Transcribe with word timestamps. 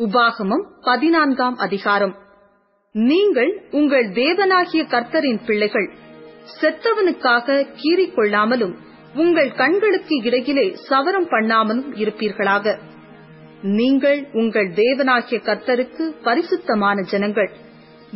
உபாகமம் 0.00 0.62
பதினான்காம் 0.80 1.56
அதிகாரம். 1.56 2.18
நீங்கள் 2.92 3.68
உங்கள் 3.70 4.06
தேவனாகிய 4.08 4.82
கர்த்தரின் 4.88 5.40
பிள்ளைகள் 5.46 5.90
செத்தவனுக்காக 6.60 7.66
கீறிக் 7.76 8.18
கொள்ளாமலும் 8.18 8.74
உங்கள் 9.14 9.52
கண்களுக்கு 9.52 10.16
இடையிலே 10.22 10.76
சவரம் 10.88 11.28
பண்ணாமலும் 11.28 11.92
இருப்பீர்களாக. 11.94 12.78
நீங்கள் 13.62 14.28
உங்கள் 14.32 14.68
தேவனாகிய 14.68 15.40
கர்த்தருக்கு 15.44 16.14
பரிசுத்தமான 16.22 17.02
ஜனங்கள். 17.02 17.50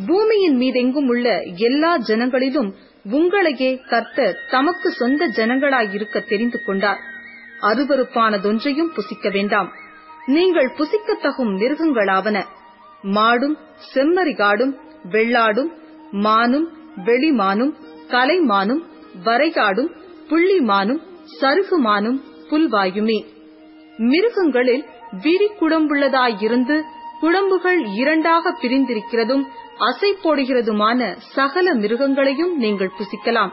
பூமியின் 0.07 0.57
மீதெங்கும் 0.57 1.09
உள்ள 1.09 1.43
எல்லா 1.57 1.98
ஜனங்களிலும் 1.98 2.75
உங்களையே 3.11 3.89
கர்த்தர் 3.89 4.37
தமக்கு 4.51 4.91
சொந்த 4.91 5.29
ஜனங்களாயிருக்க 5.29 6.29
தெரிந்து 6.29 6.62
கொண்டார். 6.62 6.98
அருவருப்பானதொன்றையும் 7.61 8.93
புசிக்க 8.95 9.29
வேண்டாம். 9.30 9.73
நீங்கள் 10.27 10.75
புசிக்கத்தகும் 10.77 11.52
மிருகங்களாவன. 11.61 12.36
மாடும் 13.04 13.57
செம்மறிகாடும் 13.94 14.72
வெள்ளாடும் 15.11 15.71
மானும் 16.26 16.66
வெளிமானும் 17.04 17.72
கலைமானும் 18.08 18.82
வரைகாடும் 19.25 19.90
புள்ளிமானும் 20.30 21.00
சருகுமானும் 21.40 22.18
புல்வாயுமே. 22.50 23.18
மிருகங்களில் 23.96 24.85
விரி 25.22 25.49
குடம்புள்ளதாயிருந்து 25.61 26.77
குடம்புகள் 27.21 27.80
இரண்டாக 27.94 28.54
பிரிந்திருக்கிறதும் 28.63 29.44
அசை 29.79 30.11
போடுகிறதுமான 30.22 31.00
சகல 31.35 31.75
மிருகங்களையும் 31.75 32.55
நீங்கள் 32.55 32.97
புசிக்கலாம். 32.98 33.52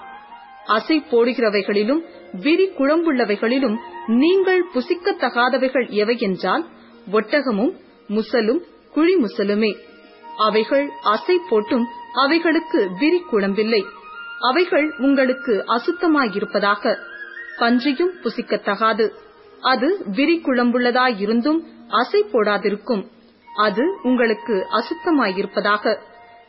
அசை 0.68 0.98
போடுகிறவைகளிலும் 1.12 2.02
விரி 2.42 2.68
குழம்புள்ளவைகளிலும் 2.80 3.78
நீங்கள் 4.08 4.66
புசிக்கத்தகாதவைகள் 4.74 5.90
எவையென்றால் 5.90 6.66
ஒட்டகமும் 7.12 7.74
முசலும் 8.08 8.62
குழிமுசலுமே. 8.96 9.78
அவைகள் 10.38 10.90
அசை 11.04 11.38
போட்டும் 11.50 11.84
அவைகளுக்கு 12.14 12.90
விரி 13.00 13.24
குழம்பில்லை. 13.32 13.84
அவைகள் 14.50 14.94
உங்களுக்கு 14.98 15.66
அசுத்தமாயிருப்பதாக. 15.68 16.98
பன்றியும் 17.58 18.12
புசிக்கத்தகாது. 18.24 19.12
அது 19.62 20.02
விரி 20.06 20.42
குழம்புள்ளதாயிருந்தும் 20.46 21.60
அசை 21.90 22.22
போடாதிருக்கும். 22.22 23.08
அது 23.56 23.98
உங்களுக்கு 24.04 24.68
அசுத்தமாயிருப்பதாக. 24.72 25.98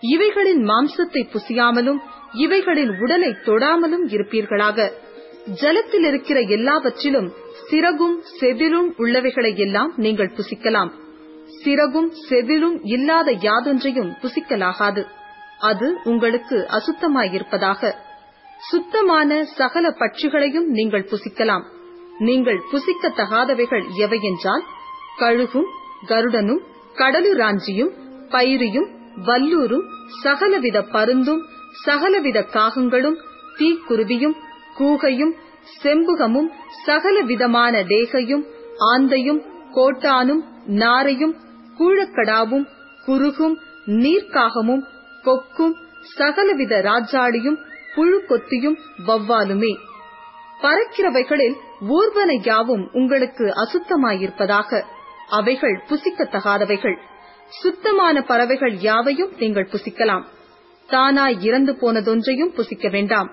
இவைகளின் 0.00 0.68
மாம்சத்தை 0.68 1.28
புசியாமலும் 1.32 1.98
இவைகளின் 2.32 3.00
உடலை 3.00 3.28
தொடாமலும் 3.28 4.06
இருப்பீர்களாக. 4.08 4.90
ஜலத்தில் 5.60 6.06
இருக்கிற 6.06 6.40
எல்லாவற்றிலும் 6.40 7.32
சிறகும் 7.70 8.16
செதிலும் 8.40 8.88
உள்ளவைகளை 8.98 9.56
எல்லாம் 9.56 9.92
நீங்கள் 9.96 10.32
புசிக்கலாம். 10.36 10.90
சிறகும் 11.64 12.10
செதிலும் 12.28 12.78
இல்லாத 12.82 13.30
யாதொன்றையும் 13.30 14.12
புசிக்கலாகாது. 14.22 15.02
அது 15.58 15.98
உங்களுக்கு 16.04 16.66
அசுத்தமாயிருப்பதாக. 16.70 17.92
சுத்தமான 18.70 19.44
சகல 19.44 19.94
பட்சிகளையும் 19.98 20.68
நீங்கள் 20.68 21.08
புசிக்கலாம். 21.12 21.64
நீங்கள் 22.18 22.60
புசிக்கத்தகாதவைகள் 22.72 23.84
எவையென்றால் 23.96 24.64
கழுகும் 25.18 25.68
கருடனும் 26.06 26.62
கடலுராஞ்சியும் 26.94 27.92
பயிரியும் 28.28 28.88
வல்லூரும் 29.24 29.86
சகலவித 30.22 30.80
பருந்தும் 30.80 31.42
சகலவித 31.84 32.38
காகங்களும் 32.52 33.18
தீக்குருவியும் 33.58 34.36
கூகையும் 34.78 35.32
செம்புகமும் 35.82 36.50
சகலவிதமான 36.86 37.84
தேகையும் 37.84 38.46
ஆந்தையும் 38.78 39.40
கோட்டானும் 39.72 40.42
நாரையும் 40.68 41.34
கூழக்கடாவும் 41.78 42.66
குருகும் 43.04 43.58
நீர்க்காகமும் 43.86 44.82
கொக்கும் 45.22 45.76
சகலவித 46.18 46.76
ராஜாளியும் 46.76 47.58
புழுக்கொத்தியும் 47.96 48.78
வவ்வாலுமே. 49.06 49.76
பறக்கிறவைகளில் 50.62 51.56
ஊர்வன 51.88 52.46
யாவும் 52.46 52.90
உங்களுக்கு 52.92 53.44
அசுத்தமாயிருப்பதாக. 53.44 54.84
அவைகள் 55.28 55.82
புசிக்கத்தகாதவைகள். 55.88 56.98
சுத்தமான 57.48 58.22
பறவைகள் 58.22 58.74
யாவையும் 58.74 59.32
நீங்கள் 59.38 59.68
புசிக்கலாம். 59.68 60.24
தானாய் 60.86 61.40
இறந்து 61.40 61.72
போனதொன்றையும் 61.72 62.54
புசிக்க 62.54 62.90
வேண்டாம். 62.90 63.30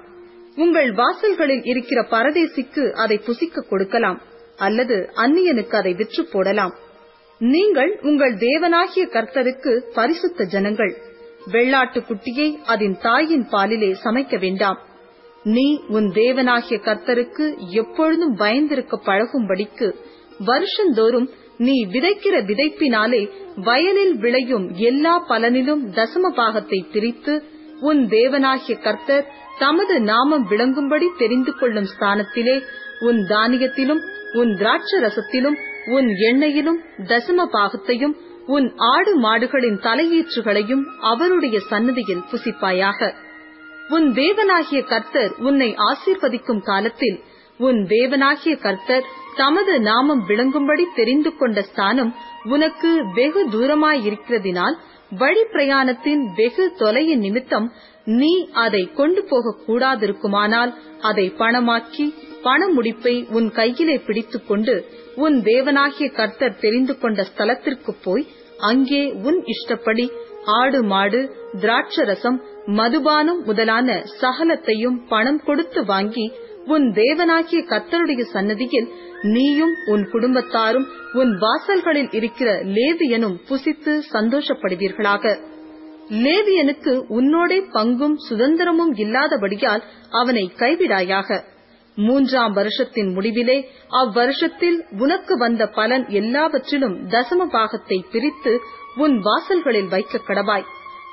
உங்கள் 0.57 0.89
வாசல்களில் 0.93 1.63
இருக்கிற 1.63 1.99
பரதேசிக்கு 2.11 2.83
அதை 2.93 3.17
புசிக்க 3.17 3.65
கொடுக்கலாம் 3.69 4.19
அல்லது 4.57 4.95
அந்நியனுக்கு 5.15 5.75
அதை 5.75 5.93
விற்று 5.93 6.23
போடலாம். 6.25 6.73
நீங்கள் 7.41 7.91
உங்கள் 8.01 8.33
தேவனாகிய 8.37 9.03
கர்த்தருக்கு 9.07 9.73
பரிசுத்த 9.93 10.45
ஜனங்கள். 10.45 10.93
வெள்ளாட்டு 11.51 11.99
குட்டியை 11.99 12.47
அதன் 12.63 12.97
தாயின் 12.97 13.45
பாலிலே 13.51 13.91
சமைக்க 14.03 14.39
வேண்டாம். 14.39 14.79
நீ 15.45 15.67
உன் 15.87 16.09
தேவனாகிய 16.11 16.77
கர்த்தருக்கு 16.79 17.45
எப்பொழுதும் 17.71 18.35
பயந்திருக்க 18.37 18.95
பழகும்படிக்கு 19.05 19.87
வருஷந்தோறும் 20.45 21.27
நீ 21.57 21.75
விதைக்கிற 21.85 22.35
விதைப்பினாலே 22.49 23.21
வயலில் 23.63 24.15
விளையும் 24.17 24.67
எல்லா 24.79 25.25
பலனிலும் 25.29 25.83
தசம 25.95 26.29
பாகத்தை 26.33 26.79
பிரித்து 26.91 27.33
உன் 27.79 28.01
தேவனாகிய 28.07 28.75
கர்த்தர் 28.79 29.25
தமது 29.59 29.95
நாமம் 30.01 30.45
விளங்கும்படி 30.49 31.07
தெரிந்து 31.17 31.51
கொள்ளும் 31.55 31.89
ஸ்தானத்திலே 31.91 32.55
உன் 32.99 33.19
தானியத்திலும் 33.27 34.01
உன் 34.33 34.51
திராட்ச 34.55 34.91
ரசத்திலும் 34.99 35.57
உன் 35.87 36.09
எண்ணெயிலும் 36.29 36.79
தசம 37.03 37.45
பாகத்தையும் 37.53 38.15
உன் 38.47 38.67
ஆடு 38.91 39.11
மாடுகளின் 39.19 39.79
தலையீற்றுகளையும் 39.79 40.83
அவருடைய 41.01 41.57
சன்னதியில் 41.69 42.23
புசிப்பாயாக. 42.31 43.09
உன் 43.89 44.07
தேவனாகிய 44.13 44.79
கர்த்தர் 44.83 45.31
உன்னை 45.39 45.69
ஆசீர்வதிக்கும் 45.87 46.61
காலத்தில் 46.61 47.17
உன் 47.59 47.79
தேவனாகிய 47.87 48.53
கர்த்தர் 48.59 49.07
தமது 49.35 49.73
நாமம் 49.81 50.21
விளங்கும்படி 50.27 50.85
தெரிந்து 50.95 51.31
கொண்ட 51.35 51.61
ஸ்தானம் 51.61 52.11
உனக்கு 52.49 52.91
வெகு 53.13 53.41
தூரமாயிருக்கிறதினால் 53.51 54.75
வழி 55.11 55.43
பிரயாணத்தின் 55.53 56.23
வெகு 56.35 56.65
தொலையின் 56.77 57.19
நிமித்தம் 57.19 57.67
நீ 58.13 58.31
அதை 58.63 58.81
கொண்டு 58.93 59.21
போக 59.23 59.55
கூடாதிருக்குமானால் 59.67 60.71
அதை 61.01 61.25
பணமாக்கி 61.39 62.05
பண 62.43 62.67
முடிப்பை 62.75 63.15
உன் 63.31 63.49
கையிலே 63.51 63.95
பிடித்துக் 63.99 64.47
கொண்டு 64.47 64.75
உன் 65.17 65.37
தேவனாகிய 65.43 66.07
கர்த்தர் 66.11 66.59
தெரிந்து 66.59 66.93
கொண்ட 66.97 67.25
ஸ்தலத்திற்கு 67.29 67.93
போய் 68.03 68.25
அங்கே 68.63 69.01
உன் 69.23 69.39
இஷ்டப்படி 69.45 70.05
ஆடு 70.55 70.79
மாடு 70.83 71.21
திராட்சரசம் 71.61 72.37
மதுபானம் 72.73 73.41
முதலான 73.45 73.89
சகலத்தையும் 74.21 74.97
பணம் 75.09 75.41
கொடுத்து 75.43 75.81
வாங்கி 75.85 76.25
உன் 76.65 76.91
தேவனாகிய 76.91 77.61
கத்தருடைய 77.65 78.21
சன்னதியில் 78.21 78.89
நீயும் 79.21 79.75
உன் 79.85 80.09
குடும்பத்தாரும் 80.11 80.87
உன் 81.13 81.37
வாசல்களில் 81.37 82.15
இருக்கிற 82.15 82.63
லேவியனும் 82.63 83.37
புசித்து 83.47 84.03
சந்தோஷப்படுவீர்களாக. 84.13 85.37
லேவியனுக்கு 86.09 87.03
உன்னோடே 87.09 87.59
பங்கும் 87.71 88.15
சுதந்திரமும் 88.29 88.93
இல்லாதபடியால் 88.95 89.83
அவனை 90.09 90.51
கைவிடாயாக. 90.55 91.43
மூன்றாம் 91.95 92.53
வருஷத்தின் 92.53 93.17
முடிவிலே 93.17 93.65
அவ்வருஷத்தில் 93.89 94.99
உனக்கு 94.99 95.37
வந்த 95.37 95.67
பலன் 95.67 96.07
எல்லாவற்றிலும் 96.07 97.09
தசம 97.09 97.45
பாகத்தை 97.49 98.05
பிரித்து 98.11 98.59
உன் 98.95 99.21
வாசல்களில் 99.21 99.89
வைக்க 99.89 100.21
கடவாய். 100.27 100.63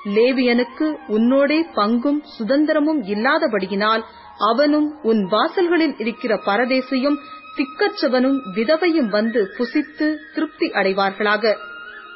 லேவியனுக்கு 0.05 0.97
உன்னோடே 1.09 1.61
பங்கும் 1.75 2.21
சுதந்திரமும் 2.39 3.01
இல்லாதபடியினால் 3.05 4.05
அவனும் 4.39 4.99
உன் 5.03 5.25
வாசல்களில் 5.25 5.95
இருக்கிற 5.99 6.41
பரதேசியும் 6.47 7.19
திக்கற்றவனும் 7.57 8.39
விதவையும் 8.55 9.09
வந்து 9.09 9.51
புசித்து 9.59 10.17
திருப்தி 10.35 10.71
அடைவார்களாக. 10.71 11.57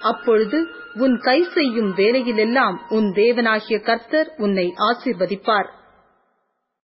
அப்பொழுது 0.01 0.67
உன் 0.95 1.19
கை 1.19 1.47
செய்யும் 1.55 1.95
வேலையிலெல்லாம் 1.97 2.77
உன் 2.89 3.13
தேவனாகிய 3.13 3.83
கர்த்தர் 3.83 4.34
உன்னை 4.37 4.75
ஆசீர்வதிப்பார். 4.78 5.71